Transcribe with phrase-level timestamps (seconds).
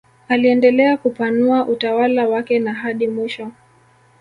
[0.27, 3.51] Aliendelea kupanua utawala wake na hadi mwisho